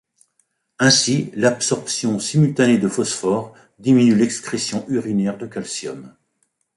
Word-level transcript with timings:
Ainsi, 0.79 1.29
l'absorption 1.35 2.17
simultanée 2.17 2.79
de 2.79 2.87
phosphore 2.87 3.53
diminue 3.77 4.15
l'excrétion 4.15 4.83
urinaire 4.87 5.37
de 5.37 5.45
calcium. 5.45 6.15